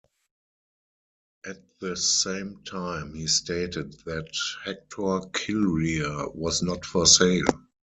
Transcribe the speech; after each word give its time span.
At 1.45 1.77
the 1.79 1.95
same 1.95 2.63
time, 2.63 3.13
he 3.13 3.27
stated 3.27 3.93
that 4.05 4.35
Hector 4.63 5.19
Kilrea 5.29 6.33
was 6.33 6.63
not 6.63 6.85
for 6.85 7.05
sale. 7.05 7.45